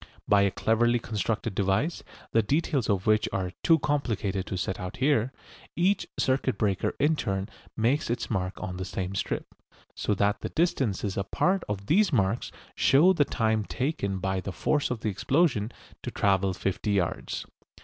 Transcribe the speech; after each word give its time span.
By 0.27 0.41
a 0.41 0.49
cleverly 0.49 0.97
constructed 0.97 1.53
device, 1.53 2.01
the 2.31 2.41
details 2.41 2.89
of 2.89 3.05
which 3.05 3.29
are 3.31 3.51
too 3.61 3.77
complicated 3.77 4.47
to 4.47 4.57
set 4.57 4.79
out 4.79 4.97
here, 4.97 5.31
each 5.75 6.07
circuit 6.17 6.57
breaker 6.57 6.95
in 6.99 7.15
turn 7.15 7.47
makes 7.77 8.09
its 8.09 8.27
mark 8.27 8.53
on 8.59 8.77
the 8.77 8.83
same 8.83 9.13
strip, 9.13 9.53
so 9.93 10.15
that 10.15 10.41
the 10.41 10.49
distances 10.49 11.17
apart 11.17 11.63
of 11.69 11.85
these 11.85 12.11
marks 12.11 12.51
show 12.73 13.13
the 13.13 13.25
time 13.25 13.63
taken 13.63 14.17
by 14.17 14.39
the 14.39 14.51
force 14.51 14.89
of 14.89 15.01
the 15.01 15.09
explosion 15.09 15.71
to 16.01 16.09
travel 16.09 16.55
fifty 16.55 16.93
yards. 16.93 17.45